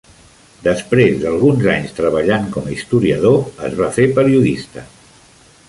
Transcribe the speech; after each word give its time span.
Després 0.67 1.19
d'alguns 1.23 1.67
anys 1.73 1.93
treballant 1.99 2.49
com 2.57 2.71
a 2.71 2.75
historiador 2.77 3.39
es 3.69 3.79
va 3.83 3.91
fer 3.99 4.09
periodista. 4.19 4.89